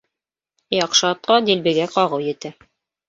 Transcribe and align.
Яҡшы 0.75 1.05
атҡа 1.09 1.37
дилбегә 1.49 1.89
ҡағыу 1.95 2.25
етә. 2.29 2.53